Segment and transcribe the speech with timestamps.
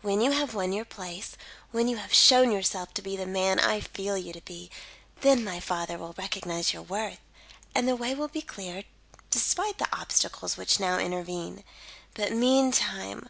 [0.00, 1.36] When you have won your place
[1.72, 4.70] when you have shown yourself to be the man I feel you to be,
[5.22, 7.18] then my father will recognise your worth,
[7.74, 8.84] and the way will be cleared,
[9.28, 11.64] despite the obstacles which now intervene.
[12.14, 13.28] "But meantime!